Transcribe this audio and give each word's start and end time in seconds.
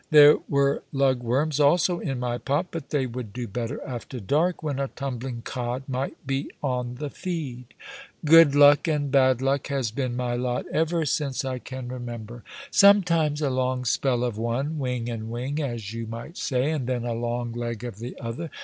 There 0.09 0.37
were 0.49 0.81
lug 0.91 1.21
worms 1.21 1.59
also 1.59 1.99
in 1.99 2.19
my 2.19 2.39
pot, 2.39 2.65
but 2.71 2.89
they 2.89 3.05
would 3.05 3.31
do 3.31 3.47
better 3.47 3.79
after 3.85 4.19
dark, 4.19 4.63
when 4.63 4.79
a 4.79 4.87
tumbling 4.87 5.43
cod 5.43 5.83
might 5.87 6.25
be 6.25 6.49
on 6.63 6.95
the 6.95 7.11
feed. 7.11 7.65
Good 8.25 8.55
luck 8.55 8.87
and 8.87 9.11
bad 9.11 9.43
luck 9.43 9.67
has 9.67 9.91
been 9.91 10.15
my 10.15 10.33
lot 10.35 10.65
ever 10.71 11.05
since 11.05 11.45
I 11.45 11.59
can 11.59 11.87
remember; 11.89 12.43
sometimes 12.71 13.43
a 13.43 13.51
long 13.51 13.85
spell 13.85 14.23
of 14.23 14.39
one, 14.39 14.79
wing 14.79 15.07
and 15.07 15.29
wing, 15.29 15.61
as 15.61 15.93
you 15.93 16.07
might 16.07 16.35
say, 16.35 16.71
and 16.71 16.87
then 16.87 17.05
a 17.05 17.13
long 17.13 17.51
leg 17.51 17.83
of 17.83 17.99
the 17.99 18.17
other. 18.19 18.49